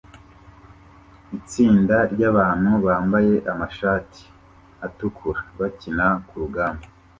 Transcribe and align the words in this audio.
Itsinda 1.37 1.95
ryabantu 2.13 2.71
bambaye 2.85 3.33
amashati 3.51 4.21
atukura 4.85 5.41
bakina 5.59 6.05
kurugamba 6.27 6.85